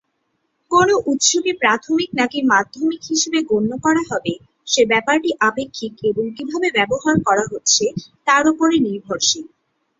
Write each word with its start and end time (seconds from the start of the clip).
কোনও 0.71 0.95
উৎসকে 1.11 1.51
প্রাথমিক 1.61 2.09
নাকি 2.13 2.39
মাধ্যমিক 2.51 3.01
হিসেবে 3.11 3.39
গণ্য 3.49 3.71
করা 3.85 4.03
হবে, 4.09 4.33
সে 4.67 4.81
ব্যাপারটি 4.85 5.29
আপেক্ষিক 5.47 5.93
এবং 6.09 6.25
কীভাবে 6.37 6.67
ব্যবহার 6.77 7.15
করা 7.27 7.43
হচ্ছে, 7.51 7.85
তার 8.27 8.43
উপরে 8.51 8.75
নির্ভরশীল। 8.87 9.45